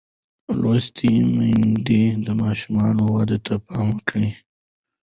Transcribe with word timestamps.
لوستې 0.59 1.13
میندې 1.37 2.03
د 2.25 2.27
ماشوم 2.41 2.75
ودې 3.13 3.37
ته 3.45 3.53
پام 3.65 3.89
کوي. 4.07 4.31